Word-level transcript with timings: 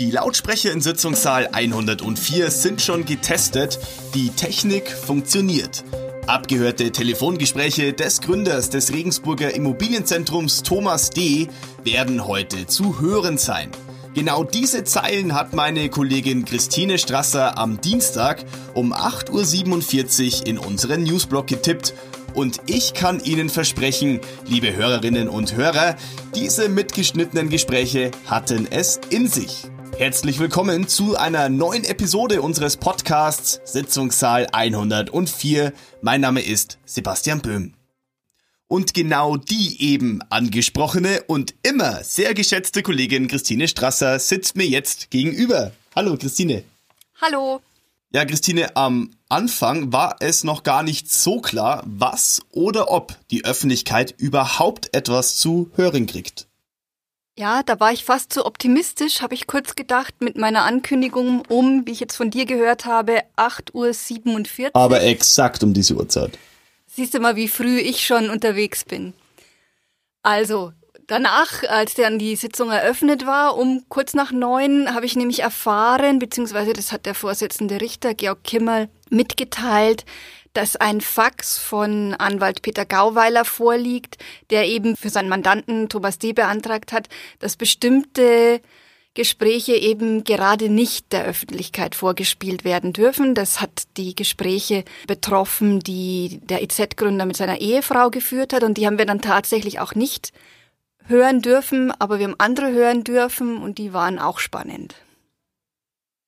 Die 0.00 0.10
Lautsprecher 0.10 0.72
im 0.72 0.80
Sitzungssaal 0.80 1.48
104 1.52 2.50
sind 2.50 2.82
schon 2.82 3.04
getestet. 3.04 3.78
Die 4.12 4.30
Technik 4.30 4.88
funktioniert. 4.90 5.84
Abgehörte 6.26 6.90
Telefongespräche 6.90 7.92
des 7.92 8.20
Gründers 8.20 8.70
des 8.70 8.92
Regensburger 8.92 9.54
Immobilienzentrums 9.54 10.64
Thomas 10.64 11.10
D. 11.10 11.48
werden 11.84 12.26
heute 12.26 12.66
zu 12.66 13.00
hören 13.00 13.38
sein. 13.38 13.70
Genau 14.14 14.42
diese 14.42 14.82
Zeilen 14.82 15.32
hat 15.32 15.52
meine 15.52 15.88
Kollegin 15.90 16.44
Christine 16.44 16.98
Strasser 16.98 17.56
am 17.56 17.80
Dienstag 17.80 18.44
um 18.74 18.92
8.47 18.92 20.40
Uhr 20.40 20.46
in 20.48 20.58
unseren 20.58 21.04
Newsblog 21.04 21.46
getippt 21.46 21.94
und 22.34 22.60
ich 22.66 22.94
kann 22.94 23.20
Ihnen 23.20 23.48
versprechen, 23.48 24.20
liebe 24.46 24.74
Hörerinnen 24.74 25.28
und 25.28 25.54
Hörer, 25.54 25.94
diese 26.34 26.68
mitgeschnittenen 26.68 27.48
Gespräche 27.48 28.10
hatten 28.26 28.66
es 28.70 29.00
in 29.10 29.28
sich. 29.28 29.68
Herzlich 29.96 30.40
willkommen 30.40 30.88
zu 30.88 31.16
einer 31.16 31.48
neuen 31.48 31.84
Episode 31.84 32.42
unseres 32.42 32.76
Podcasts 32.76 33.60
Sitzungssaal 33.64 34.48
104. 34.50 35.72
Mein 36.02 36.20
Name 36.20 36.40
ist 36.40 36.78
Sebastian 36.84 37.40
Böhm. 37.40 37.74
Und 38.66 38.92
genau 38.92 39.36
die 39.36 39.80
eben 39.80 40.20
angesprochene 40.30 41.22
und 41.28 41.54
immer 41.62 42.02
sehr 42.02 42.34
geschätzte 42.34 42.82
Kollegin 42.82 43.28
Christine 43.28 43.68
Strasser 43.68 44.18
sitzt 44.18 44.56
mir 44.56 44.66
jetzt 44.66 45.10
gegenüber. 45.10 45.70
Hallo 45.94 46.16
Christine. 46.16 46.64
Hallo. 47.20 47.60
Ja, 48.12 48.24
Christine, 48.24 48.74
am 48.76 49.10
Anfang 49.28 49.92
war 49.92 50.16
es 50.18 50.42
noch 50.42 50.64
gar 50.64 50.82
nicht 50.82 51.12
so 51.12 51.40
klar, 51.40 51.84
was 51.86 52.42
oder 52.50 52.90
ob 52.90 53.16
die 53.30 53.44
Öffentlichkeit 53.44 54.12
überhaupt 54.18 54.92
etwas 54.92 55.36
zu 55.36 55.70
hören 55.76 56.06
kriegt. 56.06 56.48
Ja, 57.36 57.64
da 57.64 57.80
war 57.80 57.92
ich 57.92 58.04
fast 58.04 58.32
zu 58.32 58.46
optimistisch, 58.46 59.20
habe 59.20 59.34
ich 59.34 59.48
kurz 59.48 59.74
gedacht, 59.74 60.14
mit 60.20 60.38
meiner 60.38 60.64
Ankündigung 60.64 61.42
um, 61.48 61.84
wie 61.84 61.90
ich 61.90 61.98
jetzt 61.98 62.16
von 62.16 62.30
dir 62.30 62.46
gehört 62.46 62.84
habe, 62.84 63.22
8.47 63.36 64.66
Uhr. 64.66 64.70
Aber 64.74 65.02
exakt 65.02 65.64
um 65.64 65.74
diese 65.74 65.94
Uhrzeit. 65.96 66.38
Siehst 66.86 67.12
du 67.12 67.18
mal, 67.18 67.34
wie 67.34 67.48
früh 67.48 67.78
ich 67.78 68.06
schon 68.06 68.30
unterwegs 68.30 68.84
bin. 68.84 69.14
Also, 70.22 70.72
danach, 71.08 71.64
als 71.64 71.94
dann 71.94 72.20
die 72.20 72.36
Sitzung 72.36 72.70
eröffnet 72.70 73.26
war, 73.26 73.56
um 73.58 73.84
kurz 73.88 74.14
nach 74.14 74.30
neun, 74.30 74.94
habe 74.94 75.04
ich 75.04 75.16
nämlich 75.16 75.40
erfahren, 75.40 76.20
beziehungsweise 76.20 76.72
das 76.72 76.92
hat 76.92 77.04
der 77.04 77.16
Vorsitzende 77.16 77.80
Richter 77.80 78.14
Georg 78.14 78.44
Kimmel 78.44 78.88
mitgeteilt, 79.10 80.04
dass 80.54 80.76
ein 80.76 81.00
Fax 81.00 81.58
von 81.58 82.14
Anwalt 82.14 82.62
Peter 82.62 82.86
Gauweiler 82.86 83.44
vorliegt, 83.44 84.16
der 84.50 84.66
eben 84.66 84.96
für 84.96 85.10
seinen 85.10 85.28
Mandanten 85.28 85.88
Thomas 85.88 86.18
D. 86.18 86.32
beantragt 86.32 86.92
hat, 86.92 87.08
dass 87.40 87.56
bestimmte 87.56 88.60
Gespräche 89.14 89.76
eben 89.76 90.24
gerade 90.24 90.68
nicht 90.68 91.12
der 91.12 91.24
Öffentlichkeit 91.24 91.94
vorgespielt 91.94 92.64
werden 92.64 92.92
dürfen. 92.92 93.34
Das 93.34 93.60
hat 93.60 93.84
die 93.96 94.16
Gespräche 94.16 94.84
betroffen, 95.06 95.80
die 95.80 96.40
der 96.44 96.62
IZ-Gründer 96.62 97.24
mit 97.24 97.36
seiner 97.36 97.60
Ehefrau 97.60 98.10
geführt 98.10 98.52
hat 98.52 98.64
und 98.64 98.76
die 98.76 98.86
haben 98.86 98.98
wir 98.98 99.06
dann 99.06 99.20
tatsächlich 99.20 99.78
auch 99.78 99.94
nicht 99.94 100.32
hören 101.06 101.42
dürfen, 101.42 101.92
aber 101.92 102.18
wir 102.18 102.26
haben 102.26 102.34
andere 102.38 102.72
hören 102.72 103.04
dürfen 103.04 103.58
und 103.58 103.78
die 103.78 103.92
waren 103.92 104.18
auch 104.18 104.38
spannend. 104.38 104.96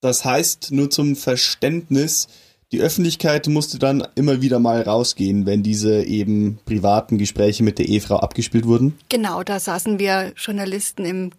Das 0.01 0.25
heißt, 0.25 0.71
nur 0.71 0.91
zum 0.91 1.17
Verständnis, 1.17 2.29
die 2.73 2.81
Öffentlichkeit 2.81 3.47
musste 3.47 3.79
dann 3.79 4.07
immer 4.17 4.43
wieder 4.43 4.59
mal 4.59 4.83
rausgehen, 4.83 5.47
wenn 5.47 5.63
diese 5.63 6.03
eben 6.03 6.59
privaten 6.65 7.19
Gespräche 7.19 7.63
mit 7.63 7.79
der 7.79 7.87
Ehefrau 7.87 8.17
abgespielt 8.17 8.67
wurden? 8.67 8.99
Genau, 9.09 9.43
da 9.43 9.61
saßen 9.61 9.99
wir 9.99 10.33
Journalisten 10.37 11.05
im, 11.05 11.31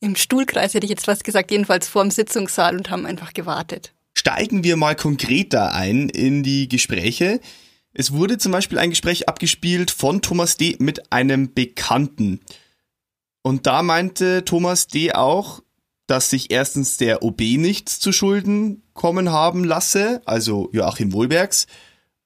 im 0.00 0.16
Stuhlkreis, 0.16 0.74
hätte 0.74 0.86
ich 0.86 0.90
jetzt 0.90 1.06
fast 1.06 1.24
gesagt, 1.24 1.50
jedenfalls 1.50 1.88
vor 1.88 2.02
dem 2.02 2.10
Sitzungssaal 2.10 2.76
und 2.76 2.90
haben 2.90 3.06
einfach 3.06 3.34
gewartet. 3.34 3.92
Steigen 4.14 4.64
wir 4.64 4.76
mal 4.76 4.96
konkreter 4.96 5.72
ein 5.74 6.08
in 6.08 6.42
die 6.42 6.68
Gespräche. 6.68 7.40
Es 7.94 8.12
wurde 8.12 8.38
zum 8.38 8.50
Beispiel 8.52 8.78
ein 8.78 8.90
Gespräch 8.90 9.28
abgespielt 9.28 9.92
von 9.92 10.22
Thomas 10.22 10.56
D. 10.56 10.76
mit 10.80 11.12
einem 11.12 11.54
Bekannten. 11.54 12.40
Und 13.42 13.66
da 13.66 13.82
meinte 13.82 14.44
Thomas 14.44 14.88
D. 14.88 15.12
auch, 15.12 15.62
dass 16.08 16.30
sich 16.30 16.50
erstens 16.50 16.96
der 16.96 17.22
OB 17.22 17.40
nichts 17.40 18.00
zu 18.00 18.12
Schulden 18.12 18.82
kommen 18.94 19.30
haben 19.30 19.62
lasse, 19.62 20.22
also 20.24 20.70
Joachim 20.72 21.12
Wohlbergs, 21.12 21.66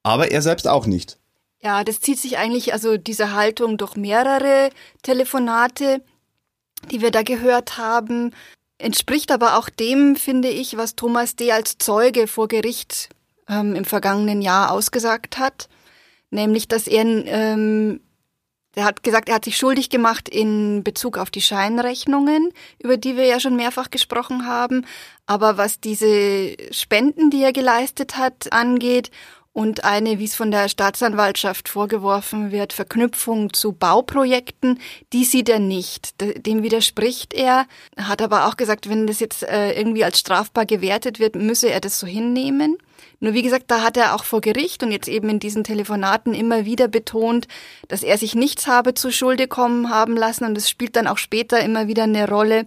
aber 0.02 0.30
er 0.30 0.40
selbst 0.40 0.66
auch 0.66 0.86
nicht. 0.86 1.18
Ja, 1.60 1.84
das 1.84 2.00
zieht 2.00 2.18
sich 2.18 2.38
eigentlich, 2.38 2.72
also 2.72 2.96
diese 2.96 3.34
Haltung 3.34 3.76
durch 3.76 3.96
mehrere 3.96 4.70
Telefonate, 5.02 6.02
die 6.90 7.02
wir 7.02 7.10
da 7.10 7.22
gehört 7.22 7.76
haben, 7.76 8.32
entspricht 8.78 9.32
aber 9.32 9.58
auch 9.58 9.68
dem, 9.68 10.16
finde 10.16 10.48
ich, 10.48 10.76
was 10.76 10.94
Thomas 10.94 11.36
D. 11.36 11.52
als 11.52 11.76
Zeuge 11.78 12.28
vor 12.28 12.48
Gericht 12.48 13.08
ähm, 13.48 13.74
im 13.74 13.84
vergangenen 13.84 14.42
Jahr 14.42 14.70
ausgesagt 14.70 15.38
hat, 15.38 15.68
nämlich 16.30 16.68
dass 16.68 16.86
er 16.86 17.04
ähm, 17.04 18.00
der 18.74 18.84
hat 18.84 19.02
gesagt, 19.02 19.28
er 19.28 19.36
hat 19.36 19.44
sich 19.44 19.56
schuldig 19.56 19.90
gemacht 19.90 20.28
in 20.28 20.82
Bezug 20.82 21.18
auf 21.18 21.30
die 21.30 21.42
Scheinrechnungen, 21.42 22.52
über 22.78 22.96
die 22.96 23.16
wir 23.16 23.26
ja 23.26 23.40
schon 23.40 23.56
mehrfach 23.56 23.90
gesprochen 23.90 24.46
haben. 24.46 24.86
Aber 25.26 25.56
was 25.56 25.80
diese 25.80 26.56
Spenden, 26.70 27.30
die 27.30 27.42
er 27.42 27.52
geleistet 27.52 28.16
hat, 28.16 28.52
angeht 28.52 29.10
und 29.52 29.84
eine, 29.84 30.18
wie 30.18 30.24
es 30.24 30.34
von 30.34 30.50
der 30.50 30.68
Staatsanwaltschaft 30.68 31.68
vorgeworfen 31.68 32.50
wird, 32.50 32.72
Verknüpfung 32.72 33.52
zu 33.52 33.72
Bauprojekten, 33.72 34.80
die 35.12 35.24
sieht 35.24 35.50
er 35.50 35.58
nicht. 35.58 36.14
Dem 36.46 36.62
widerspricht 36.62 37.34
er, 37.34 37.66
hat 37.98 38.22
aber 38.22 38.46
auch 38.46 38.56
gesagt, 38.56 38.88
wenn 38.88 39.06
das 39.06 39.20
jetzt 39.20 39.42
äh, 39.42 39.72
irgendwie 39.72 40.04
als 40.04 40.18
strafbar 40.18 40.64
gewertet 40.64 41.18
wird, 41.18 41.36
müsse 41.36 41.68
er 41.68 41.80
das 41.80 42.00
so 42.00 42.06
hinnehmen. 42.06 42.78
Nur 43.20 43.34
wie 43.34 43.42
gesagt, 43.42 43.64
da 43.68 43.82
hat 43.82 43.96
er 43.96 44.14
auch 44.14 44.24
vor 44.24 44.40
Gericht 44.40 44.82
und 44.82 44.90
jetzt 44.90 45.08
eben 45.08 45.28
in 45.28 45.38
diesen 45.38 45.64
Telefonaten 45.64 46.34
immer 46.34 46.64
wieder 46.64 46.88
betont, 46.88 47.48
dass 47.88 48.02
er 48.02 48.18
sich 48.18 48.34
nichts 48.34 48.66
habe 48.66 48.94
zu 48.94 49.10
Schulde 49.10 49.48
kommen 49.48 49.90
haben 49.90 50.16
lassen 50.16 50.44
und 50.44 50.58
es 50.58 50.68
spielt 50.68 50.96
dann 50.96 51.06
auch 51.06 51.18
später 51.18 51.60
immer 51.60 51.86
wieder 51.86 52.04
eine 52.04 52.28
Rolle 52.28 52.66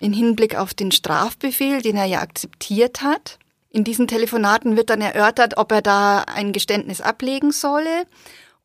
in 0.00 0.12
Hinblick 0.12 0.56
auf 0.56 0.74
den 0.74 0.92
Strafbefehl, 0.92 1.82
den 1.82 1.96
er 1.96 2.04
ja 2.04 2.20
akzeptiert 2.20 3.02
hat. 3.02 3.38
In 3.70 3.84
diesen 3.84 4.08
Telefonaten 4.08 4.76
wird 4.76 4.90
dann 4.90 5.00
erörtert, 5.00 5.58
ob 5.58 5.72
er 5.72 5.82
da 5.82 6.20
ein 6.20 6.52
Geständnis 6.52 7.00
ablegen 7.00 7.52
solle 7.52 8.06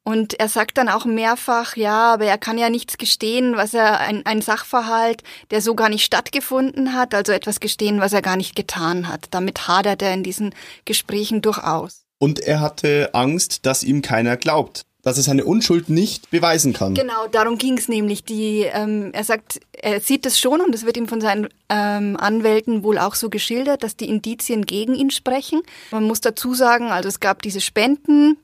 und 0.03 0.39
er 0.39 0.50
sagt 0.50 0.78
dann 0.78 0.89
auch 0.89 1.06
mehrfach, 1.06 1.75
ja, 1.75 2.13
aber 2.13 2.25
er 2.25 2.39
kann 2.39 2.57
ja 2.57 2.69
nichts 2.69 2.97
gestehen, 2.97 3.56
was 3.56 3.73
er, 3.73 4.00
ein, 4.00 4.25
ein 4.25 4.41
Sachverhalt, 4.41 5.22
der 5.51 5.62
so 5.62 5.75
gar 5.75 5.89
nicht 5.89 6.03
stattgefunden 6.03 6.94
hat, 6.94 7.13
also 7.13 7.31
etwas 7.31 7.59
gestehen, 7.59 8.00
was 8.00 8.13
er 8.13 8.23
gar 8.23 8.35
nicht 8.35 8.56
getan 8.56 9.07
hat. 9.07 9.28
Damit 9.31 9.67
hadert 9.67 10.01
er 10.01 10.13
in 10.13 10.23
diesen 10.23 10.56
Gesprächen 10.85 11.41
durchaus. 11.41 12.03
Und 12.17 12.39
er 12.39 12.62
hatte 12.62 13.12
Angst, 13.13 13.66
dass 13.66 13.84
ihm 13.84 14.01
keiner 14.01 14.38
glaubt 14.38 14.85
dass 15.03 15.17
er 15.17 15.23
seine 15.23 15.45
Unschuld 15.45 15.89
nicht 15.89 16.29
beweisen 16.29 16.73
kann. 16.73 16.94
Genau, 16.94 17.28
darum 17.31 17.57
ging 17.57 17.78
es 17.78 17.88
nämlich. 17.88 18.23
Die, 18.23 18.68
ähm, 18.72 19.09
er 19.13 19.23
sagt, 19.23 19.59
er 19.73 20.00
sieht 20.00 20.25
es 20.25 20.39
schon 20.39 20.62
und 20.62 20.75
es 20.75 20.85
wird 20.85 20.97
ihm 20.97 21.07
von 21.07 21.22
seinen 21.22 21.50
ähm, 21.69 22.18
Anwälten 22.18 22.83
wohl 22.83 23.00
auch 23.00 23.16
so 23.16 23.29
geschildert, 23.29 23.83
dass 23.83 23.95
die 23.95 24.07
Indizien 24.07 24.66
gegen 24.66 24.94
ihn 24.94 25.09
sprechen. 25.09 25.62
Man 25.89 26.03
muss 26.03 26.22
dazu 26.22 26.53
sagen, 26.53 26.91
also 26.91 27.09
es 27.09 27.19
gab 27.19 27.41
diese 27.41 27.62
Spenden, 27.62 28.38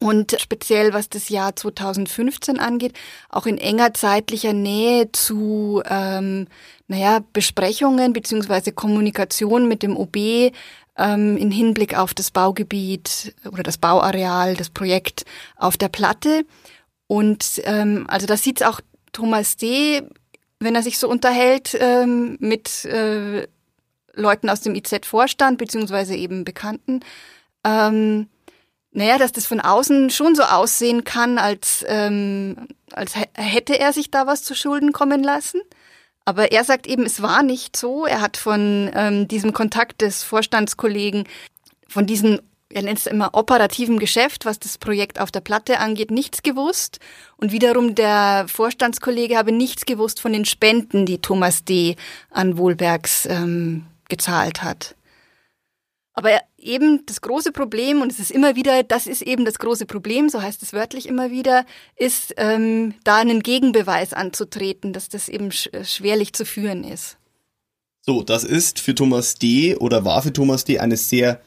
und 0.00 0.36
speziell 0.40 0.92
was 0.92 1.08
das 1.08 1.28
Jahr 1.28 1.54
2015 1.54 2.58
angeht, 2.58 2.94
auch 3.28 3.46
in 3.46 3.58
enger 3.58 3.94
zeitlicher 3.94 4.52
Nähe 4.52 5.12
zu 5.12 5.82
ähm, 5.88 6.48
naja, 6.88 7.20
Besprechungen 7.32 8.12
beziehungsweise 8.12 8.72
Kommunikation 8.72 9.68
mit 9.68 9.82
dem 9.82 9.96
OB 9.96 10.16
ähm, 10.96 11.36
in 11.36 11.50
Hinblick 11.50 11.96
auf 11.96 12.14
das 12.14 12.30
Baugebiet 12.30 13.34
oder 13.50 13.62
das 13.62 13.78
Bauareal, 13.78 14.56
das 14.56 14.70
Projekt 14.70 15.24
auf 15.56 15.76
der 15.76 15.88
Platte. 15.88 16.44
Und 17.06 17.60
ähm, 17.64 18.06
also 18.08 18.26
da 18.26 18.36
sieht 18.36 18.64
auch 18.64 18.80
Thomas 19.12 19.56
D., 19.56 20.02
wenn 20.60 20.74
er 20.74 20.82
sich 20.82 20.98
so 20.98 21.08
unterhält 21.08 21.76
ähm, 21.80 22.36
mit 22.40 22.84
äh, 22.84 23.46
Leuten 24.14 24.50
aus 24.50 24.60
dem 24.60 24.74
IZ-Vorstand 24.74 25.58
beziehungsweise 25.58 26.14
eben 26.14 26.44
Bekannten, 26.44 27.00
ähm, 27.64 28.28
naja, 28.92 29.18
dass 29.18 29.32
das 29.32 29.46
von 29.46 29.60
außen 29.60 30.10
schon 30.10 30.34
so 30.34 30.42
aussehen 30.42 31.04
kann, 31.04 31.38
als, 31.38 31.84
ähm, 31.86 32.68
als 32.92 33.14
hätte 33.34 33.78
er 33.78 33.92
sich 33.92 34.10
da 34.10 34.26
was 34.26 34.42
zu 34.42 34.54
Schulden 34.54 34.92
kommen 34.92 35.22
lassen. 35.22 35.60
Aber 36.24 36.52
er 36.52 36.64
sagt 36.64 36.86
eben, 36.86 37.04
es 37.04 37.22
war 37.22 37.42
nicht 37.42 37.76
so. 37.76 38.04
Er 38.04 38.20
hat 38.20 38.36
von 38.36 38.90
ähm, 38.94 39.28
diesem 39.28 39.52
Kontakt 39.52 40.00
des 40.02 40.22
Vorstandskollegen, 40.22 41.24
von 41.88 42.06
diesem, 42.06 42.40
er 42.68 42.82
nennt 42.82 42.98
es 42.98 43.06
immer 43.06 43.30
operativen 43.32 43.98
Geschäft, 43.98 44.44
was 44.44 44.58
das 44.58 44.76
Projekt 44.78 45.20
auf 45.20 45.30
der 45.30 45.40
Platte 45.40 45.78
angeht, 45.78 46.10
nichts 46.10 46.42
gewusst. 46.42 46.98
Und 47.36 47.52
wiederum 47.52 47.94
der 47.94 48.46
Vorstandskollege 48.48 49.36
habe 49.36 49.52
nichts 49.52 49.86
gewusst 49.86 50.20
von 50.20 50.32
den 50.32 50.44
Spenden, 50.44 51.06
die 51.06 51.18
Thomas 51.18 51.64
D. 51.64 51.96
an 52.30 52.58
Wohlbergs 52.58 53.26
ähm, 53.26 53.86
gezahlt 54.08 54.62
hat. 54.62 54.94
Aber 56.20 56.38
eben 56.58 57.06
das 57.06 57.22
große 57.22 57.50
Problem, 57.50 58.02
und 58.02 58.12
es 58.12 58.18
ist 58.18 58.30
immer 58.30 58.54
wieder, 58.54 58.82
das 58.82 59.06
ist 59.06 59.22
eben 59.22 59.46
das 59.46 59.58
große 59.58 59.86
Problem, 59.86 60.28
so 60.28 60.42
heißt 60.42 60.62
es 60.62 60.74
wörtlich 60.74 61.08
immer 61.08 61.30
wieder, 61.30 61.64
ist, 61.96 62.34
ähm, 62.36 62.92
da 63.04 63.16
einen 63.16 63.42
Gegenbeweis 63.42 64.12
anzutreten, 64.12 64.92
dass 64.92 65.08
das 65.08 65.30
eben 65.30 65.50
sch 65.50 65.70
schwerlich 65.82 66.34
zu 66.34 66.44
führen 66.44 66.84
ist. 66.84 67.16
So, 68.02 68.22
das 68.22 68.44
ist 68.44 68.80
für 68.80 68.94
Thomas 68.94 69.36
D. 69.36 69.76
oder 69.76 70.04
war 70.04 70.20
für 70.20 70.30
Thomas 70.30 70.66
D. 70.66 70.78
eine 70.78 70.98
sehr 70.98 71.40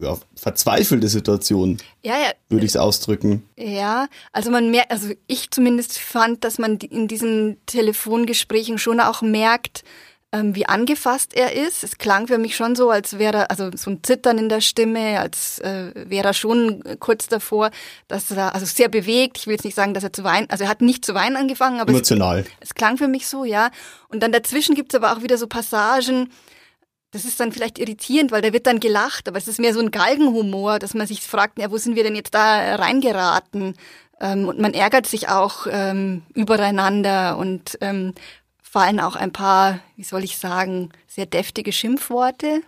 ja, 0.00 0.18
verzweifelte 0.34 1.06
Situation, 1.06 1.78
Ja, 2.02 2.18
ja. 2.18 2.32
würde 2.48 2.66
ich 2.66 2.72
es 2.72 2.76
ausdrücken. 2.76 3.48
Ja, 3.56 4.08
also 4.32 4.50
man 4.50 4.72
merkt, 4.72 4.90
also 4.90 5.10
ich 5.28 5.52
zumindest 5.52 5.98
fand, 5.98 6.42
dass 6.42 6.58
man 6.58 6.78
in 6.78 7.06
diesen 7.06 7.58
Telefongesprächen 7.66 8.78
schon 8.78 8.98
auch 8.98 9.22
merkt, 9.22 9.84
wie 10.32 10.66
angefasst 10.66 11.34
er 11.34 11.54
ist. 11.54 11.82
Es 11.82 11.98
klang 11.98 12.26
für 12.26 12.36
mich 12.36 12.56
schon 12.56 12.76
so, 12.76 12.90
als 12.90 13.18
wäre 13.18 13.38
er, 13.38 13.50
also 13.50 13.70
so 13.74 13.90
ein 13.90 14.02
Zittern 14.02 14.38
in 14.38 14.48
der 14.48 14.60
Stimme, 14.60 15.20
als 15.20 15.60
äh, 15.60 15.92
wäre 15.94 16.28
er 16.28 16.34
schon 16.34 16.82
kurz 17.00 17.26
davor, 17.26 17.70
dass 18.08 18.30
er, 18.30 18.54
also 18.54 18.66
sehr 18.66 18.88
bewegt. 18.88 19.38
Ich 19.38 19.46
will 19.46 19.54
jetzt 19.54 19.64
nicht 19.64 19.76
sagen, 19.76 19.94
dass 19.94 20.04
er 20.04 20.12
zu 20.12 20.24
weinen, 20.24 20.50
also 20.50 20.64
er 20.64 20.70
hat 20.70 20.82
nicht 20.82 21.04
zu 21.04 21.14
weinen 21.14 21.36
angefangen, 21.36 21.80
aber 21.80 21.90
es, 21.90 21.96
Emotional. 21.96 22.44
es 22.60 22.74
klang 22.74 22.98
für 22.98 23.08
mich 23.08 23.28
so, 23.28 23.44
ja. 23.44 23.70
Und 24.08 24.22
dann 24.22 24.32
dazwischen 24.32 24.74
gibt's 24.74 24.94
aber 24.94 25.16
auch 25.16 25.22
wieder 25.22 25.38
so 25.38 25.46
Passagen, 25.46 26.30
das 27.12 27.24
ist 27.24 27.40
dann 27.40 27.52
vielleicht 27.52 27.78
irritierend, 27.78 28.30
weil 28.30 28.42
da 28.42 28.52
wird 28.52 28.66
dann 28.66 28.80
gelacht, 28.80 29.28
aber 29.28 29.38
es 29.38 29.48
ist 29.48 29.58
mehr 29.58 29.72
so 29.72 29.80
ein 29.80 29.90
Galgenhumor, 29.90 30.78
dass 30.78 30.92
man 30.92 31.06
sich 31.06 31.22
fragt, 31.22 31.58
ja, 31.58 31.70
wo 31.70 31.78
sind 31.78 31.96
wir 31.96 32.02
denn 32.02 32.14
jetzt 32.14 32.34
da 32.34 32.74
reingeraten? 32.74 33.74
Ähm, 34.20 34.48
und 34.48 34.58
man 34.58 34.74
ärgert 34.74 35.06
sich 35.06 35.28
auch 35.28 35.66
ähm, 35.70 36.22
übereinander 36.34 37.38
und 37.38 37.78
ähm, 37.80 38.12
fallen 38.76 39.00
auch 39.00 39.16
ein 39.16 39.32
paar, 39.32 39.80
wie 39.96 40.04
soll 40.04 40.22
ich 40.22 40.36
sagen, 40.36 40.90
sehr 41.06 41.24
deftige 41.24 41.72
Schimpfworte. 41.72 42.60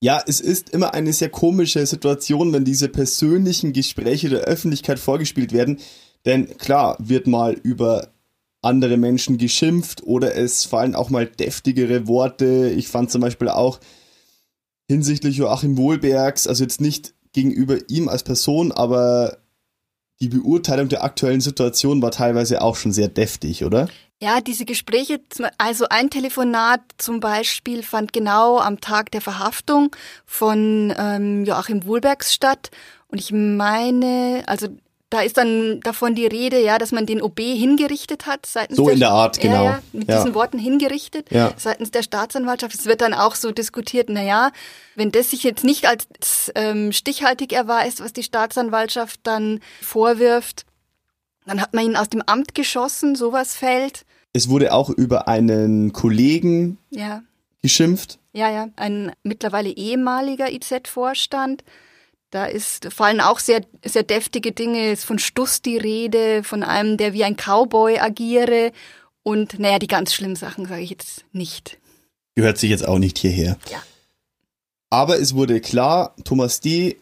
Ja, 0.00 0.20
es 0.26 0.40
ist 0.40 0.70
immer 0.70 0.94
eine 0.94 1.12
sehr 1.12 1.28
komische 1.28 1.86
Situation, 1.86 2.52
wenn 2.52 2.64
diese 2.64 2.88
persönlichen 2.88 3.72
Gespräche 3.72 4.30
der 4.30 4.40
Öffentlichkeit 4.40 4.98
vorgespielt 4.98 5.52
werden. 5.52 5.78
Denn 6.24 6.58
klar 6.58 6.96
wird 6.98 7.28
mal 7.28 7.52
über 7.52 8.08
andere 8.62 8.96
Menschen 8.96 9.38
geschimpft 9.38 10.02
oder 10.02 10.34
es 10.34 10.64
fallen 10.64 10.96
auch 10.96 11.08
mal 11.08 11.26
deftigere 11.26 12.08
Worte. 12.08 12.72
Ich 12.76 12.88
fand 12.88 13.12
zum 13.12 13.20
Beispiel 13.20 13.48
auch 13.48 13.78
hinsichtlich 14.88 15.36
Joachim 15.36 15.76
Wohlbergs, 15.76 16.48
also 16.48 16.64
jetzt 16.64 16.80
nicht 16.80 17.14
gegenüber 17.32 17.78
ihm 17.88 18.08
als 18.08 18.24
Person, 18.24 18.72
aber 18.72 19.38
die 20.20 20.30
Beurteilung 20.30 20.88
der 20.88 21.04
aktuellen 21.04 21.40
Situation 21.40 22.02
war 22.02 22.10
teilweise 22.10 22.60
auch 22.60 22.74
schon 22.74 22.90
sehr 22.90 23.06
deftig, 23.06 23.64
oder? 23.64 23.88
Ja, 24.18 24.40
diese 24.40 24.64
Gespräche, 24.64 25.20
also 25.58 25.86
ein 25.90 26.08
Telefonat 26.08 26.80
zum 26.96 27.20
Beispiel 27.20 27.82
fand 27.82 28.14
genau 28.14 28.58
am 28.58 28.80
Tag 28.80 29.10
der 29.10 29.20
Verhaftung 29.20 29.94
von 30.24 30.94
ähm, 30.96 31.44
Joachim 31.44 31.84
Wohlbergs 31.86 32.32
statt. 32.32 32.70
Und 33.08 33.18
ich 33.20 33.30
meine, 33.30 34.42
also 34.46 34.68
da 35.10 35.20
ist 35.20 35.36
dann 35.36 35.80
davon 35.82 36.14
die 36.14 36.26
Rede, 36.26 36.58
ja, 36.60 36.78
dass 36.78 36.92
man 36.92 37.04
den 37.04 37.20
OB 37.20 37.38
hingerichtet 37.40 38.24
hat 38.26 38.46
seitens 38.46 38.78
So 38.78 38.88
in 38.88 39.00
der 39.00 39.10
Art, 39.10 39.38
genau. 39.38 39.64
Ja, 39.64 39.70
ja, 39.72 39.80
mit 39.92 40.08
Ja. 40.08 40.16
diesen 40.16 40.34
Worten 40.34 40.58
hingerichtet 40.58 41.30
Ja. 41.30 41.52
seitens 41.58 41.90
der 41.90 42.02
Staatsanwaltschaft. 42.02 42.74
Es 42.74 42.86
wird 42.86 43.02
dann 43.02 43.12
auch 43.12 43.34
so 43.34 43.52
diskutiert, 43.52 44.08
na 44.08 44.22
ja, 44.22 44.50
wenn 44.94 45.12
das 45.12 45.30
sich 45.30 45.42
jetzt 45.42 45.62
nicht 45.62 45.86
als 45.86 46.50
ähm, 46.54 46.90
stichhaltig 46.90 47.52
erweist, 47.52 48.02
was 48.02 48.14
die 48.14 48.22
Staatsanwaltschaft 48.22 49.20
dann 49.24 49.60
vorwirft, 49.82 50.64
dann 51.46 51.60
hat 51.60 51.74
man 51.74 51.84
ihn 51.84 51.96
aus 51.96 52.08
dem 52.08 52.22
Amt 52.22 52.54
geschossen, 52.54 53.14
sowas 53.16 53.54
fällt. 53.56 54.04
Es 54.32 54.48
wurde 54.48 54.72
auch 54.72 54.90
über 54.90 55.28
einen 55.28 55.92
Kollegen 55.92 56.78
Ja, 56.90 57.22
geschimpft. 57.62 58.18
ja, 58.32 58.50
ja. 58.50 58.68
Ein 58.76 59.12
mittlerweile 59.22 59.70
ehemaliger 59.70 60.52
IZ-Vorstand. 60.52 61.64
Da 62.30 62.44
ist, 62.46 62.92
fallen 62.92 63.20
auch 63.20 63.38
sehr, 63.38 63.62
sehr 63.84 64.02
deftige 64.02 64.52
Dinge, 64.52 64.90
ist 64.92 65.04
von 65.04 65.18
Stuss 65.18 65.62
die 65.62 65.78
Rede, 65.78 66.42
von 66.42 66.62
einem, 66.62 66.96
der 66.96 67.12
wie 67.14 67.24
ein 67.24 67.36
Cowboy 67.36 67.98
agiere. 67.98 68.72
Und 69.22 69.58
naja, 69.58 69.78
die 69.78 69.86
ganz 69.86 70.12
schlimmen 70.12 70.36
Sachen 70.36 70.66
sage 70.66 70.82
ich 70.82 70.90
jetzt 70.90 71.24
nicht. 71.32 71.78
Gehört 72.34 72.58
sich 72.58 72.68
jetzt 72.70 72.86
auch 72.86 72.98
nicht 72.98 73.16
hierher. 73.18 73.56
Ja. 73.70 73.82
Aber 74.90 75.18
es 75.18 75.34
wurde 75.34 75.60
klar, 75.60 76.14
Thomas 76.24 76.60
D. 76.60 76.96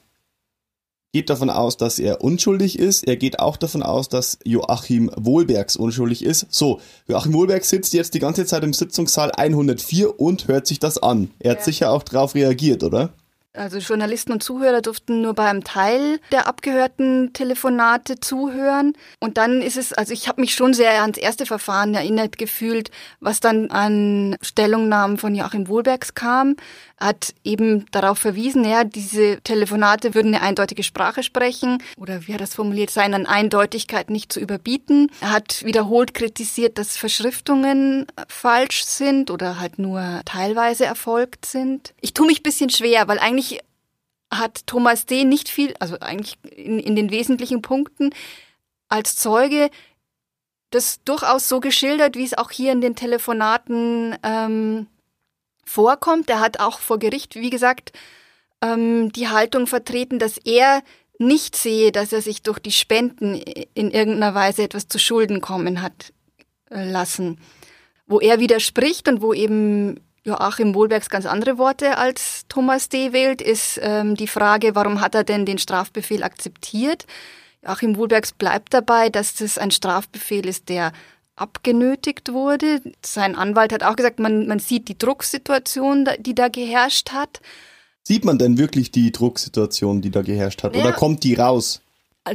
geht 1.14 1.30
davon 1.30 1.48
aus, 1.48 1.76
dass 1.76 2.00
er 2.00 2.24
unschuldig 2.24 2.76
ist. 2.76 3.06
Er 3.06 3.14
geht 3.16 3.38
auch 3.38 3.56
davon 3.56 3.84
aus, 3.84 4.08
dass 4.08 4.36
Joachim 4.44 5.12
Wohlbergs 5.16 5.76
unschuldig 5.76 6.24
ist. 6.24 6.46
So, 6.50 6.80
Joachim 7.06 7.32
Wohlberg 7.34 7.64
sitzt 7.64 7.94
jetzt 7.94 8.14
die 8.14 8.18
ganze 8.18 8.44
Zeit 8.46 8.64
im 8.64 8.72
Sitzungssaal 8.72 9.30
104 9.30 10.18
und 10.18 10.48
hört 10.48 10.66
sich 10.66 10.80
das 10.80 11.00
an. 11.00 11.30
Er 11.38 11.52
hat 11.52 11.58
Ja. 11.58 11.64
sicher 11.64 11.90
auch 11.92 12.02
drauf 12.02 12.34
reagiert, 12.34 12.82
oder? 12.82 13.12
Also 13.56 13.78
Journalisten 13.78 14.32
und 14.32 14.42
Zuhörer 14.42 14.82
durften 14.82 15.22
nur 15.22 15.32
bei 15.32 15.48
einem 15.48 15.62
Teil 15.62 16.18
der 16.32 16.48
abgehörten 16.48 17.32
Telefonate 17.32 18.18
zuhören. 18.18 18.94
Und 19.20 19.38
dann 19.38 19.62
ist 19.62 19.76
es, 19.76 19.92
also 19.92 20.12
ich 20.12 20.26
habe 20.26 20.40
mich 20.40 20.54
schon 20.54 20.74
sehr 20.74 21.00
ans 21.02 21.18
erste 21.18 21.46
Verfahren 21.46 21.94
erinnert 21.94 22.36
gefühlt, 22.36 22.90
was 23.20 23.38
dann 23.38 23.70
an 23.70 24.36
Stellungnahmen 24.42 25.18
von 25.18 25.36
Joachim 25.36 25.68
Wohlbergs 25.68 26.14
kam. 26.14 26.56
Hat 26.98 27.34
eben 27.44 27.86
darauf 27.90 28.18
verwiesen, 28.18 28.64
ja, 28.64 28.82
diese 28.82 29.40
Telefonate 29.42 30.14
würden 30.14 30.34
eine 30.34 30.42
eindeutige 30.42 30.82
Sprache 30.82 31.22
sprechen 31.22 31.82
oder 31.96 32.26
wie 32.26 32.34
hat 32.34 32.40
das 32.40 32.54
formuliert, 32.54 32.90
seien 32.90 33.14
an 33.14 33.26
Eindeutigkeit 33.26 34.10
nicht 34.10 34.32
zu 34.32 34.40
überbieten. 34.40 35.10
Er 35.20 35.30
hat 35.30 35.64
wiederholt 35.64 36.14
kritisiert, 36.14 36.78
dass 36.78 36.96
Verschriftungen 36.96 38.06
falsch 38.28 38.84
sind 38.84 39.30
oder 39.30 39.60
halt 39.60 39.78
nur 39.78 40.22
teilweise 40.24 40.86
erfolgt 40.86 41.46
sind. 41.46 41.94
Ich 42.00 42.14
tue 42.14 42.26
mich 42.26 42.42
bisschen 42.42 42.70
schwer, 42.70 43.06
weil 43.06 43.18
eigentlich 43.18 43.43
hat 44.38 44.66
Thomas 44.66 45.06
D. 45.06 45.24
nicht 45.24 45.48
viel, 45.48 45.74
also 45.80 45.98
eigentlich 46.00 46.38
in, 46.56 46.78
in 46.78 46.96
den 46.96 47.10
wesentlichen 47.10 47.62
Punkten 47.62 48.10
als 48.88 49.16
Zeuge 49.16 49.70
das 50.70 51.02
durchaus 51.04 51.48
so 51.48 51.60
geschildert, 51.60 52.16
wie 52.16 52.24
es 52.24 52.36
auch 52.36 52.50
hier 52.50 52.72
in 52.72 52.80
den 52.80 52.96
Telefonaten 52.96 54.16
ähm, 54.22 54.88
vorkommt. 55.64 56.28
Er 56.28 56.40
hat 56.40 56.58
auch 56.58 56.80
vor 56.80 56.98
Gericht, 56.98 57.36
wie 57.36 57.50
gesagt, 57.50 57.92
ähm, 58.60 59.12
die 59.12 59.28
Haltung 59.28 59.66
vertreten, 59.66 60.18
dass 60.18 60.36
er 60.38 60.82
nicht 61.18 61.54
sehe, 61.54 61.92
dass 61.92 62.12
er 62.12 62.22
sich 62.22 62.42
durch 62.42 62.58
die 62.58 62.72
Spenden 62.72 63.34
in 63.74 63.90
irgendeiner 63.90 64.34
Weise 64.34 64.64
etwas 64.64 64.88
zu 64.88 64.98
Schulden 64.98 65.40
kommen 65.40 65.80
hat 65.80 66.12
äh, 66.70 66.90
lassen. 66.90 67.38
Wo 68.06 68.20
er 68.20 68.40
widerspricht 68.40 69.08
und 69.08 69.22
wo 69.22 69.32
eben 69.32 70.00
Joachim 70.24 70.74
Wohlbergs 70.74 71.10
ganz 71.10 71.26
andere 71.26 71.58
Worte 71.58 71.98
als 71.98 72.44
Thomas 72.48 72.88
D. 72.88 73.12
wählt, 73.12 73.42
ist 73.42 73.78
ähm, 73.82 74.14
die 74.14 74.26
Frage, 74.26 74.74
warum 74.74 75.00
hat 75.02 75.14
er 75.14 75.22
denn 75.22 75.44
den 75.44 75.58
Strafbefehl 75.58 76.22
akzeptiert? 76.22 77.06
Joachim 77.62 77.96
Wohlbergs 77.96 78.32
bleibt 78.32 78.72
dabei, 78.72 79.10
dass 79.10 79.34
das 79.34 79.58
ein 79.58 79.70
Strafbefehl 79.70 80.46
ist, 80.46 80.70
der 80.70 80.92
abgenötigt 81.36 82.32
wurde. 82.32 82.80
Sein 83.04 83.36
Anwalt 83.36 83.72
hat 83.72 83.82
auch 83.82 83.96
gesagt, 83.96 84.18
man, 84.18 84.46
man 84.46 84.60
sieht 84.60 84.88
die 84.88 84.96
Drucksituation, 84.96 86.08
die 86.20 86.34
da 86.34 86.48
geherrscht 86.48 87.10
hat. 87.12 87.40
Sieht 88.02 88.24
man 88.24 88.38
denn 88.38 88.56
wirklich 88.56 88.90
die 88.92 89.12
Drucksituation, 89.12 90.00
die 90.00 90.10
da 90.10 90.22
geherrscht 90.22 90.62
hat? 90.62 90.74
Ja. 90.74 90.82
Oder 90.82 90.92
kommt 90.92 91.24
die 91.24 91.34
raus? 91.34 91.82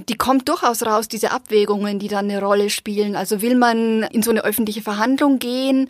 Die 0.07 0.15
kommt 0.15 0.47
durchaus 0.47 0.83
raus, 0.83 1.07
diese 1.07 1.31
Abwägungen, 1.31 1.97
die 1.97 2.07
da 2.07 2.19
eine 2.19 2.39
Rolle 2.39 2.69
spielen. 2.69 3.15
Also 3.15 3.41
will 3.41 3.55
man 3.55 4.03
in 4.03 4.21
so 4.21 4.29
eine 4.29 4.43
öffentliche 4.43 4.83
Verhandlung 4.83 5.39
gehen? 5.39 5.89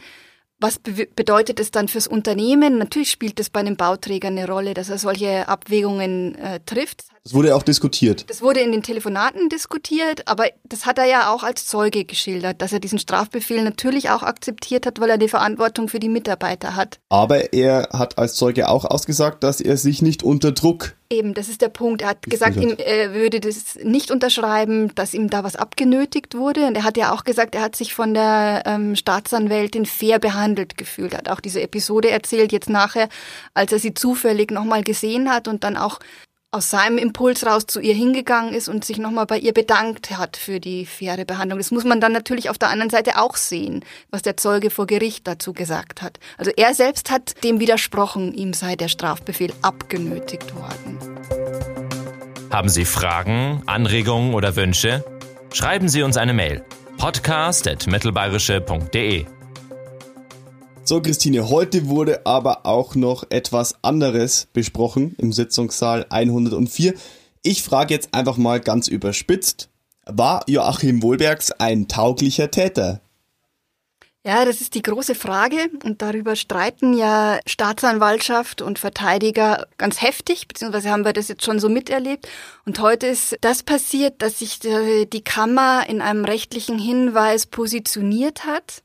Was 0.62 0.80
be 0.80 1.08
bedeutet 1.16 1.60
es 1.60 1.72
dann 1.72 1.88
fürs 1.88 2.08
Unternehmen? 2.08 2.78
Natürlich 2.78 3.12
spielt 3.12 3.39
es 3.39 3.50
bei 3.50 3.62
einem 3.62 3.78
Bauträger 3.78 4.28
eine 4.28 4.46
Rolle, 4.46 4.74
dass 4.74 4.89
er 4.89 4.98
solche 4.98 5.48
Abwägungen 5.48 6.36
äh, 6.36 6.60
trifft. 6.66 7.06
Das 7.23 7.33
wurde 7.33 7.55
auch 7.55 7.63
diskutiert. 7.63 8.29
Das 8.29 8.41
wurde 8.41 8.61
in 8.61 8.71
den 8.71 8.83
Telefonaten 8.83 9.49
diskutiert, 9.49 10.27
aber 10.27 10.45
das 10.63 10.85
hat 10.85 10.97
er 10.97 11.05
ja 11.05 11.31
auch 11.31 11.43
als 11.43 11.65
Zeuge 11.65 12.05
geschildert, 12.05 12.61
dass 12.61 12.73
er 12.73 12.79
diesen 12.79 12.99
Strafbefehl 12.99 13.63
natürlich 13.63 14.09
auch 14.09 14.23
akzeptiert 14.23 14.85
hat, 14.85 14.99
weil 14.99 15.09
er 15.09 15.17
die 15.17 15.27
Verantwortung 15.27 15.89
für 15.89 15.99
die 15.99 16.09
Mitarbeiter 16.09 16.75
hat. 16.75 16.99
Aber 17.09 17.53
er 17.53 17.89
hat 17.91 18.17
als 18.17 18.35
Zeuge 18.35 18.69
auch 18.69 18.85
ausgesagt, 18.85 19.43
dass 19.43 19.61
er 19.61 19.77
sich 19.77 20.01
nicht 20.01 20.23
unter 20.23 20.51
Druck 20.51 20.95
Eben, 21.11 21.33
das 21.33 21.49
ist 21.49 21.63
der 21.63 21.69
Punkt. 21.69 22.03
Er 22.03 22.09
hat 22.09 22.21
gesagt, 22.21 22.55
ihm, 22.57 22.75
er 22.77 23.15
würde 23.15 23.39
das 23.39 23.79
nicht 23.81 24.11
unterschreiben, 24.11 24.93
dass 24.93 25.15
ihm 25.15 25.27
da 25.27 25.43
was 25.43 25.55
abgenötigt 25.55 26.35
wurde. 26.35 26.67
Und 26.67 26.75
er 26.75 26.83
hat 26.83 26.97
ja 26.97 27.11
auch 27.11 27.23
gesagt, 27.23 27.55
er 27.55 27.63
hat 27.63 27.75
sich 27.75 27.95
von 27.95 28.13
der 28.13 28.61
ähm, 28.67 28.95
Staatsanwältin 28.95 29.88
fair 29.88 30.19
behandelt 30.19 30.77
gefühlt. 30.77 31.13
Er 31.13 31.19
hat 31.19 31.29
auch 31.29 31.39
diese 31.39 31.63
Episode 31.63 32.11
erzählt, 32.11 32.51
jetzt 32.51 32.69
nachher, 32.69 33.09
als 33.55 33.71
er 33.71 33.79
sie 33.79 33.95
zufällig 33.95 34.51
nochmal 34.51 34.83
gesehen 34.83 35.31
hat 35.31 35.47
und 35.47 35.63
dann 35.63 35.77
auch 35.77 35.99
aus 36.51 36.72
seinem 36.72 36.98
Impuls 36.98 37.46
raus 37.46 37.68
zu 37.68 37.79
ihr 37.79 37.94
hingegangen 37.94 38.56
ist 38.56 38.70
und 38.70 38.84
sich 38.84 38.98
nochmal 38.98 39.27
bei 39.27 39.38
ihr 39.38 39.53
bedankt 39.53 40.18
hat 40.18 40.36
für 40.36 40.60
die 40.60 40.88
faire 40.88 41.24
Behandlung. 41.25 41.60
Das 41.60 41.70
muss 41.70 41.84
man 41.84 42.01
dann 42.01 42.12
natürlich 42.12 42.50
auf 42.50 42.58
der 42.58 42.70
anderen 42.70 42.89
Seite 42.89 43.22
auch 43.22 43.36
sehen, 43.36 43.86
was 44.10 44.24
der 44.24 44.36
Zeuge 44.36 44.72
vor 44.72 44.88
Gericht 44.88 45.27
dazu 45.27 45.53
gesagt 45.53 46.01
hat. 46.01 46.20
Also 46.38 46.50
er 46.56 46.74
selbst 46.74 47.12
hat 47.12 47.44
dem 47.44 47.60
widersprochen, 47.60 48.34
ihm 48.34 48.53
sei 48.53 48.75
der 48.75 48.88
Strafbefehl 48.88 49.53
abgenötigt 49.62 50.56
worden. 50.56 50.98
Haben 52.50 52.70
Sie 52.70 52.86
Fragen, 52.86 53.62
Anregungen 53.68 54.34
oder 54.34 54.56
Wünsche? 54.56 55.06
Schreiben 55.53 55.88
Sie 55.88 56.01
uns 56.01 56.18
eine 56.18 56.34
Mail. 56.34 56.65
podcast.mittelbayerische.de 56.98 59.27
So, 60.89 61.03
Christine, 61.03 61.51
heute 61.51 61.88
wurde 61.88 62.25
aber 62.25 62.65
auch 62.65 62.96
noch 62.96 63.24
etwas 63.29 63.75
anderes 63.84 64.48
besprochen 64.53 65.13
im 65.19 65.31
Sitzungssaal 65.31 66.08
104. 66.10 66.96
Ich 67.43 67.62
frage 67.62 67.93
jetzt 67.93 68.12
einfach 68.12 68.38
mal 68.38 68.60
ganz 68.60 68.88
überspitzt, 68.88 69.69
war 70.08 70.43
Joachim 70.48 71.03
Wohlbergs 71.03 71.51
ein 71.51 71.88
tauglicher 71.88 72.50
Täter? 72.50 73.01
Ja, 74.25 74.46
das 74.46 74.62
ist 74.62 74.74
die 74.74 74.81
große 74.81 75.13
Frage 75.13 75.69
und 75.84 76.01
darüber 76.01 76.36
streiten 76.36 76.96
ja 76.96 77.38
Staatsanwaltschaft 77.46 78.63
und 78.63 78.79
Verteidiger 78.79 79.67
ganz 79.77 80.01
heftig, 80.01 80.48
beziehungsweise 80.48 80.89
haben 80.89 81.05
wir 81.05 81.13
das 81.13 81.27
jetzt 81.27 81.46
schon 81.46 81.60
so 81.60 81.69
miterlebt. 81.69 82.27
Und 82.65 82.79
heute 82.79 83.05
ist 83.05 83.38
das 83.41 83.62
passiert, 83.62 84.24
dass 84.24 84.39
sich 84.39 84.58
die 84.60 85.24
Kammer 85.24 85.88
in 85.88 86.01
einem 86.01 86.25
rechtlichen 86.25 86.79
Hinweis 86.79 87.46
positioniert 87.46 88.46
hat. 88.46 88.81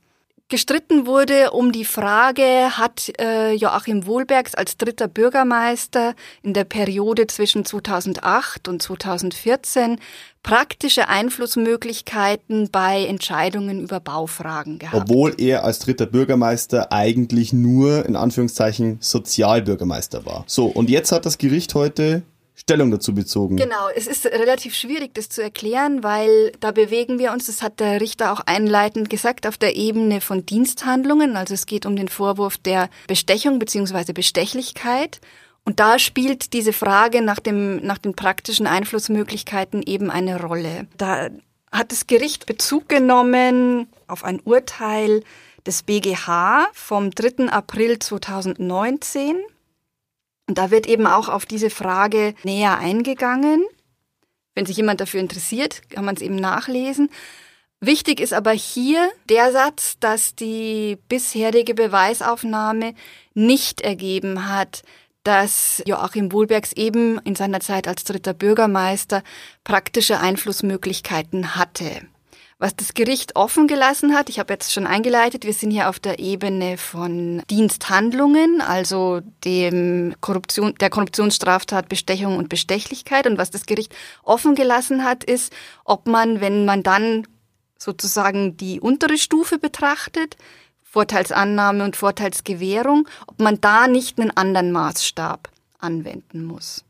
Gestritten 0.55 1.09
wurde 1.09 1.51
um 1.51 1.73
die 1.73 1.85
Frage, 1.85 2.79
hat 2.79 3.11
äh, 3.21 3.55
Joachim 3.55 4.07
Wohlbergs 4.07 4.55
als 4.55 4.77
dritter 4.77 5.09
Bürgermeister 5.09 6.15
in 6.45 6.55
der 6.55 6.63
Periode 6.63 7.27
zwischen 7.27 7.65
2008 7.65 8.69
und 8.69 8.81
2014 8.81 9.99
praktische 10.45 11.09
Einflussmöglichkeiten 11.09 12.69
bei 12.71 13.05
Entscheidungen 13.05 13.81
über 13.81 13.99
Baufragen 13.99 14.79
gehabt. 14.79 15.11
Obwohl 15.11 15.35
er 15.39 15.65
als 15.65 15.81
dritter 15.81 16.07
Bürgermeister 16.07 16.93
eigentlich 16.93 17.53
nur 17.53 18.07
in 18.07 18.15
Anführungszeichen 18.15 18.99
Sozialbürgermeister 19.01 20.25
war. 20.25 20.45
So, 20.47 20.67
und 20.67 20.89
jetzt 20.89 21.11
hat 21.11 21.27
das 21.27 21.39
Gericht 21.39 21.75
heute 21.75 22.23
Stellung 22.57 22.91
dazu 22.91 23.15
bezogen. 23.15 23.57
Genau, 23.57 23.89
es 23.95 24.07
ist 24.07 24.27
relativ 24.27 24.75
schwierig, 24.75 25.13
das 25.15 25.29
zu 25.29 25.43
erklären, 25.43 26.05
weil 26.05 26.53
da 26.61 26.71
bewegen 26.71 27.19
wir 27.19 27.33
uns, 27.33 27.47
das 27.47 27.63
hat 27.63 27.81
der 27.81 28.01
Richter 28.01 28.33
auch 28.33 28.41
einleitend 28.47 29.11
gesagt, 29.11 29.47
auf 29.47 29.57
der 29.57 29.75
Ebene 29.75 30.21
von 30.21 30.47
Diensthandlungen. 30.47 31.37
Also 31.37 31.55
es 31.55 31.67
geht 31.67 31.85
um 31.85 31.97
den 31.97 32.09
Vorwurf 32.09 32.57
der 32.57 32.91
Bestechung 33.09 33.59
beziehungsweise 33.59 34.15
Bestechlichkeit. 34.15 35.21
Und 35.65 35.81
da 35.81 35.99
spielt 35.99 36.53
diese 36.53 36.73
Frage 36.73 37.23
nach, 37.23 37.41
dem, 37.41 37.85
nach 37.85 37.99
den 37.99 38.15
praktischen 38.15 38.67
Einflussmöglichkeiten 38.67 39.83
eben 39.83 40.11
eine 40.11 40.41
Rolle. 40.41 40.87
Da 40.97 41.31
hat 41.73 41.91
das 41.91 42.07
Gericht 42.07 42.47
Bezug 42.47 42.89
genommen 42.89 43.89
auf 44.07 44.25
ein 44.25 44.41
Urteil 44.45 45.25
des 45.67 45.83
BGH 45.83 46.69
vom 46.73 47.11
3. 47.11 47.49
April 47.49 47.99
2019. 47.99 49.37
Und 50.47 50.59
da 50.59 50.71
wird 50.71 50.87
eben 50.87 51.07
auch 51.07 51.29
auf 51.29 51.47
diese 51.47 51.71
Frage 51.71 52.35
näher 52.43 52.79
eingegangen. 52.79 53.65
Wenn 54.55 54.67
sich 54.67 54.77
jemand 54.77 55.01
dafür 55.01 55.21
interessiert, 55.21 55.89
kann 55.91 56.05
man 56.05 56.17
es 56.17 56.23
eben 56.23 56.37
nachlesen. 56.37 57.11
Wichtig 57.81 58.21
ist 58.21 58.33
aber 58.33 58.53
hier 58.53 59.11
der 59.29 59.53
Satz, 59.53 59.99
dass 60.01 60.35
die 60.35 60.97
bisherige 61.09 61.75
Beweisaufnahme 61.75 62.95
nicht 63.35 63.81
ergeben 63.81 64.49
hat, 64.49 64.83
dass 65.23 65.83
Joachim 65.87 66.33
Wohlbergs 66.33 66.73
eben 66.73 67.19
in 67.21 67.35
seiner 67.35 67.61
Zeit 67.61 67.89
als 67.89 68.05
dritter 68.05 68.35
Bürgermeister 68.35 69.23
praktische 69.65 70.21
Einflussmöglichkeiten 70.21 71.57
hatte. 71.57 72.07
Was 72.59 72.77
das 72.77 72.95
Gericht 72.95 73.35
offen 73.35 73.67
gelassen 73.67 74.15
hat, 74.15 74.29
ich 74.29 74.39
habe 74.39 74.53
jetzt 74.53 74.73
schon 74.73 74.87
eingeleitet, 74.87 75.45
wir 75.45 75.53
sind 75.53 75.73
hier 75.73 75.89
auf 75.89 75.99
der 75.99 76.21
Ebene 76.21 76.79
von 76.79 77.43
Diensthandlungen, 77.51 78.61
also 78.61 79.21
dem 79.45 80.15
Korruption, 80.21 80.75
der 80.77 80.89
Korruptionsstraftat 80.89 81.89
Bestechung 81.89 82.37
und 82.39 82.49
Bestechlichkeit. 82.49 83.27
Und 83.27 83.39
was 83.39 83.51
das 83.51 83.67
Gericht 83.67 83.95
offen 84.23 84.55
gelassen 84.55 85.05
hat, 85.05 85.25
ist, 85.25 85.53
ob 85.85 86.07
man, 86.07 86.41
wenn 86.41 86.65
man 86.65 86.83
dann 86.85 87.27
sozusagen 87.77 88.57
die 88.57 88.81
untere 88.81 89.19
Stufe 89.19 89.59
betrachtet, 89.59 90.37
Vorteilsannahme 90.83 91.83
und 91.83 91.97
Vorteilsgewährung, 91.97 93.09
ob 93.27 93.41
man 93.41 93.61
da 93.61 93.89
nicht 93.89 94.21
einen 94.21 94.31
anderen 94.31 94.71
Maßstab 94.71 95.51
anwenden 95.81 96.45
muss. 96.45 96.85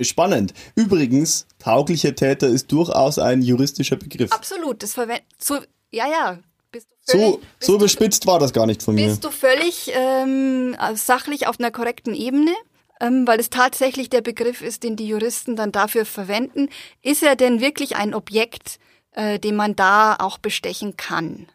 Spannend. 0.00 0.54
Übrigens, 0.74 1.46
tauglicher 1.58 2.14
Täter 2.14 2.48
ist 2.48 2.72
durchaus 2.72 3.18
ein 3.18 3.42
juristischer 3.42 3.96
Begriff. 3.96 4.32
Absolut, 4.32 4.82
das 4.82 4.94
verwendet 4.94 5.24
so 5.38 5.58
ja 5.90 6.08
ja. 6.08 6.38
Bist 6.70 6.88
du 6.90 7.12
völlig, 7.12 7.26
so 7.26 7.36
bist 7.36 7.48
so 7.60 7.78
bespitzt 7.78 8.26
war 8.26 8.38
das 8.38 8.52
gar 8.52 8.66
nicht 8.66 8.82
von 8.82 8.96
bist 8.96 9.04
mir. 9.04 9.10
Bist 9.10 9.24
du 9.24 9.30
völlig 9.30 9.92
ähm, 9.94 10.76
sachlich 10.94 11.46
auf 11.46 11.60
einer 11.60 11.70
korrekten 11.70 12.14
Ebene? 12.14 12.52
Ähm, 13.00 13.26
weil 13.26 13.40
es 13.40 13.50
tatsächlich 13.50 14.10
der 14.10 14.20
Begriff 14.20 14.62
ist, 14.62 14.84
den 14.84 14.96
die 14.96 15.08
Juristen 15.08 15.56
dann 15.56 15.72
dafür 15.72 16.04
verwenden. 16.04 16.68
Ist 17.02 17.22
er 17.22 17.34
denn 17.34 17.60
wirklich 17.60 17.96
ein 17.96 18.14
Objekt, 18.14 18.78
äh, 19.10 19.38
den 19.40 19.56
man 19.56 19.74
da 19.74 20.16
auch 20.18 20.38
bestechen 20.38 20.96
kann? 20.96 21.48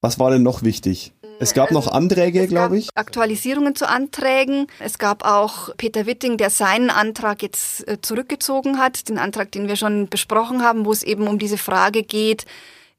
Was 0.00 0.18
war 0.18 0.30
denn 0.30 0.42
noch 0.42 0.62
wichtig? 0.62 1.12
Es 1.40 1.54
gab 1.54 1.70
noch 1.70 1.86
Anträge, 1.86 2.46
glaube 2.46 2.78
ich. 2.78 2.88
Aktualisierungen 2.94 3.74
zu 3.74 3.88
Anträgen. 3.88 4.66
Es 4.80 4.98
gab 4.98 5.24
auch 5.24 5.70
Peter 5.76 6.06
Witting, 6.06 6.36
der 6.36 6.50
seinen 6.50 6.90
Antrag 6.90 7.42
jetzt 7.42 7.86
äh, 7.88 8.00
zurückgezogen 8.00 8.78
hat, 8.78 9.08
den 9.08 9.18
Antrag, 9.18 9.52
den 9.52 9.68
wir 9.68 9.76
schon 9.76 10.08
besprochen 10.08 10.62
haben, 10.62 10.84
wo 10.84 10.92
es 10.92 11.02
eben 11.02 11.28
um 11.28 11.38
diese 11.38 11.58
Frage 11.58 12.02
geht, 12.02 12.44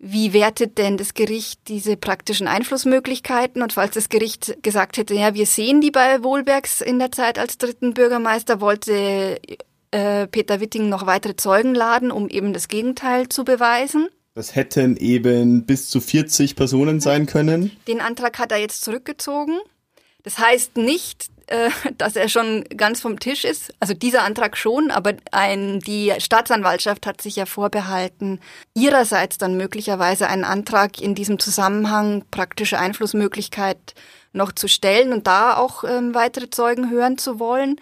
wie 0.02 0.32
wertet 0.32 0.78
denn 0.78 0.96
das 0.96 1.14
Gericht 1.14 1.68
diese 1.68 1.98
praktischen 1.98 2.48
Einflussmöglichkeiten? 2.48 3.62
Und 3.62 3.74
falls 3.74 3.96
das 3.96 4.08
Gericht 4.08 4.64
gesagt 4.64 4.98
hätte, 4.98 5.14
ja, 5.14 5.34
wir 5.34 5.46
sehen 5.46 5.82
die 5.82 5.92
bei 5.92 6.24
Wohlbergs 6.24 6.80
in 6.80 7.00
der 7.00 7.12
Zeit 7.12 7.38
als 7.38 7.58
dritten 7.58 7.94
Bürgermeister, 7.94 8.62
wollte 8.62 9.42
äh, 9.92 10.28
Peter 10.28 10.62
Witting 10.62 10.88
noch 10.88 11.06
weitere 11.06 11.36
Zeugen 11.36 11.76
laden, 11.76 12.12
um 12.12 12.30
eben 12.30 12.54
das 12.54 12.70
Gegenteil 12.70 13.28
zu 13.28 13.44
beweisen. 13.44 14.08
Das 14.40 14.56
hätten 14.56 14.96
eben 14.96 15.66
bis 15.66 15.90
zu 15.90 16.00
40 16.00 16.56
Personen 16.56 17.02
sein 17.02 17.26
können. 17.26 17.76
Den 17.90 18.00
Antrag 18.00 18.40
hat 18.40 18.54
er 18.54 18.58
jetzt 18.58 18.86
zurückgezogen. 18.86 19.60
Das 20.24 20.40
heißt 20.40 20.78
nicht, 20.78 21.28
äh, 21.48 21.70
dass 21.98 22.16
er 22.16 22.30
schon 22.30 22.64
ganz 22.78 23.02
vom 23.02 23.20
Tisch 23.20 23.44
ist. 23.44 23.74
Also 23.82 23.94
dieser 23.94 24.24
Antrag 24.24 24.56
schon, 24.56 24.92
aber 24.92 25.16
ein, 25.34 25.82
die 25.82 26.14
Staatsanwaltschaft 26.20 27.06
hat 27.06 27.22
sich 27.22 27.36
ja 27.36 27.46
vorbehalten, 27.46 28.40
ihrerseits 28.74 29.38
dann 29.38 29.58
möglicherweise 29.58 30.28
einen 30.28 30.46
Antrag 30.46 31.02
in 31.02 31.16
diesem 31.16 31.38
Zusammenhang 31.38 32.24
praktische 32.32 32.80
Einflussmöglichkeit 32.80 33.94
noch 34.32 34.54
zu 34.54 34.70
stellen 34.70 35.12
und 35.12 35.28
da 35.28 35.58
auch 35.58 35.84
ähm, 35.84 36.16
weitere 36.16 36.50
Zeugen 36.50 36.90
hören 36.90 37.18
zu 37.18 37.42
wollen. 37.42 37.76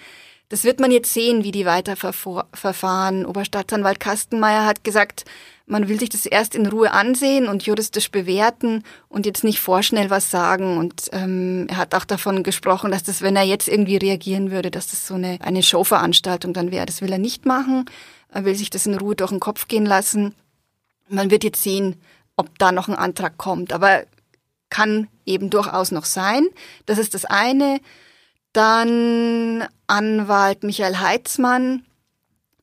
Das 0.50 0.64
wird 0.64 0.80
man 0.80 0.90
jetzt 0.90 1.14
sehen, 1.14 1.44
wie 1.44 1.52
die 1.52 1.68
weiter 1.68 1.96
verfahren. 1.96 3.28
Oberstaatsanwalt 3.28 4.00
Kastenmeier 4.00 4.66
hat 4.66 4.84
gesagt, 4.84 5.26
man 5.68 5.90
will 5.90 6.00
sich 6.00 6.10
das 6.10 6.26
erst 6.26 6.56
in 6.56 6.66
Ruhe 6.66 6.92
ansehen 6.92 7.48
und 7.48 7.64
juristisch 7.64 8.10
bewerten 8.10 8.84
und 9.10 9.26
jetzt 9.26 9.44
nicht 9.44 9.60
vorschnell 9.60 10.10
was 10.10 10.32
sagen. 10.32 10.78
Und 10.78 11.10
ähm, 11.12 11.68
er 11.70 11.76
hat 11.76 11.94
auch 11.94 12.06
davon 12.06 12.42
gesprochen, 12.44 12.90
dass 12.90 13.04
das, 13.04 13.22
wenn 13.22 13.36
er 13.36 13.44
jetzt 13.44 13.68
irgendwie 13.68 13.98
reagieren 13.98 14.50
würde, 14.50 14.72
dass 14.72 14.88
das 14.88 15.06
so 15.06 15.16
eine, 15.16 15.40
eine 15.42 15.62
Showveranstaltung 15.62 16.54
dann 16.54 16.72
wäre. 16.72 16.86
Das 16.86 17.02
will 17.02 17.12
er 17.12 17.18
nicht 17.18 17.46
machen. 17.46 17.84
Er 18.30 18.46
will 18.46 18.56
sich 18.56 18.70
das 18.70 18.86
in 18.86 18.96
Ruhe 18.96 19.16
durch 19.16 19.32
den 19.32 19.42
Kopf 19.42 19.68
gehen 19.68 19.86
lassen. 19.86 20.34
Man 21.10 21.32
wird 21.32 21.44
jetzt 21.44 21.62
sehen, 21.62 22.02
ob 22.38 22.58
da 22.60 22.72
noch 22.72 22.88
ein 22.88 22.96
Antrag 22.96 23.38
kommt. 23.38 23.74
Aber 23.74 24.06
kann 24.70 25.10
eben 25.26 25.50
durchaus 25.50 25.92
noch 25.92 26.06
sein. 26.06 26.48
Das 26.86 26.98
ist 26.98 27.14
das 27.14 27.26
eine. 27.26 27.82
Dann 28.54 29.68
Anwalt 29.88 30.64
Michael 30.64 30.98
Heitzmann, 31.00 31.86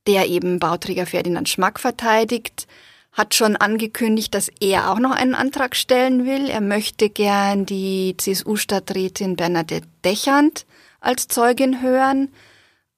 der 0.07 0.27
eben 0.27 0.59
Bauträger 0.59 1.05
Ferdinand 1.05 1.51
Schmack 1.51 1.79
verteidigt, 1.79 2.67
hat 3.15 3.35
schon 3.35 3.57
angekündigt, 3.57 4.35
dass 4.35 4.51
er 4.61 4.91
auch 4.91 4.99
noch 4.99 5.13
einen 5.13 5.35
Antrag 5.37 5.77
stellen 5.77 6.27
will. 6.27 6.51
Er 6.51 6.61
möchte 6.61 7.09
gern 7.09 7.65
die 7.65 8.17
CSU-Stadträtin 8.19 9.37
Bernadette 9.37 9.87
Dechand 10.05 10.67
als 11.01 11.29
Zeugin 11.29 11.81
hören. 11.81 12.29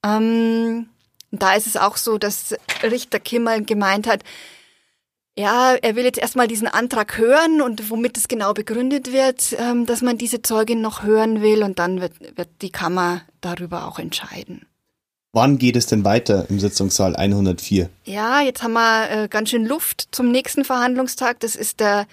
Ähm, 0.03 0.89
da 1.31 1.55
ist 1.55 1.67
es 1.67 1.77
auch 1.77 1.99
so, 1.99 2.17
dass 2.17 2.55
Richter 2.83 3.21
Kimmel 3.21 3.65
gemeint 3.65 4.07
hat, 4.07 4.23
ja, 5.39 5.75
er 5.75 5.97
will 5.97 6.05
jetzt 6.05 6.19
erstmal 6.19 6.49
diesen 6.49 6.67
Antrag 6.67 7.19
hören 7.19 7.61
und 7.61 7.91
womit 7.91 8.17
es 8.17 8.27
genau 8.27 8.55
begründet 8.55 9.13
wird, 9.13 9.55
ähm, 9.59 9.85
dass 9.85 10.01
man 10.01 10.17
diese 10.17 10.41
Zeugin 10.41 10.81
noch 10.81 11.03
hören 11.03 11.43
will 11.43 11.63
und 11.63 11.79
dann 11.79 12.01
wird, 12.01 12.39
wird 12.39 12.49
die 12.63 12.71
Kammer 12.71 13.21
darüber 13.43 13.87
auch 13.87 13.99
entscheiden. 13.99 14.67
Wann 15.37 15.59
geht 15.59 15.77
es 15.77 15.85
denn 15.85 16.03
weiter 16.03 16.47
im 16.49 16.59
Sitzungssaal 16.59 17.15
104? 17.15 17.91
Ja, 18.07 18.41
jetzt 18.41 18.63
haben 18.63 18.73
wir 18.73 19.11
äh, 19.11 19.29
ganz 19.29 19.51
schön 19.51 19.67
Luft 19.67 20.09
zum 20.11 20.31
nächsten 20.31 20.65
Verhandlungstag. 20.65 21.41
Das 21.41 21.57
ist 21.57 21.79
der, 21.79 22.07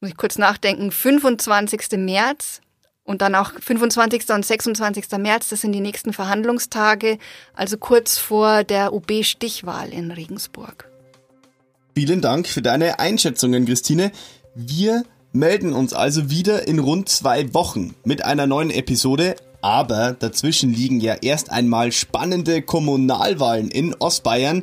muss 0.00 0.12
ich 0.12 0.16
kurz 0.16 0.38
nachdenken, 0.38 0.90
25. 0.90 1.98
März. 1.98 2.62
Und 3.04 3.20
dann 3.20 3.34
auch 3.34 3.52
25. 3.60 4.30
und 4.30 4.46
26. 4.46 5.18
März, 5.18 5.50
das 5.50 5.60
sind 5.60 5.72
die 5.72 5.80
nächsten 5.80 6.14
Verhandlungstage, 6.14 7.18
also 7.52 7.76
kurz 7.76 8.16
vor 8.16 8.64
der 8.64 8.94
OB-Stichwahl 8.94 9.92
in 9.92 10.10
Regensburg. 10.10 10.88
Vielen 11.94 12.22
Dank 12.22 12.48
für 12.48 12.62
deine 12.62 13.00
Einschätzungen, 13.00 13.66
Christine. 13.66 14.12
Wir 14.54 15.04
melden 15.34 15.74
uns 15.74 15.92
also 15.92 16.30
wieder 16.30 16.66
in 16.66 16.78
rund 16.78 17.10
zwei 17.10 17.52
Wochen 17.52 17.94
mit 18.02 18.24
einer 18.24 18.46
neuen 18.46 18.70
Episode. 18.70 19.36
Aber 19.62 20.12
dazwischen 20.12 20.72
liegen 20.72 21.00
ja 21.00 21.14
erst 21.14 21.50
einmal 21.50 21.90
spannende 21.92 22.62
Kommunalwahlen 22.62 23.70
in 23.70 23.94
Ostbayern. 23.94 24.62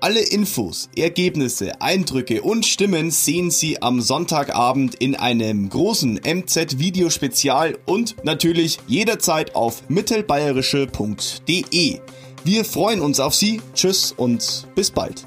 Alle 0.00 0.20
Infos, 0.20 0.88
Ergebnisse, 0.96 1.80
Eindrücke 1.80 2.42
und 2.42 2.66
Stimmen 2.66 3.10
sehen 3.10 3.50
Sie 3.50 3.80
am 3.80 4.02
Sonntagabend 4.02 4.96
in 4.96 5.16
einem 5.16 5.70
großen 5.70 6.20
MZ-Videospezial 6.22 7.78
und 7.86 8.16
natürlich 8.22 8.80
jederzeit 8.86 9.56
auf 9.56 9.88
mittelbayerische.de. 9.88 12.00
Wir 12.44 12.64
freuen 12.66 13.00
uns 13.00 13.18
auf 13.18 13.34
Sie. 13.34 13.62
Tschüss 13.74 14.12
und 14.12 14.66
bis 14.74 14.90
bald. 14.90 15.26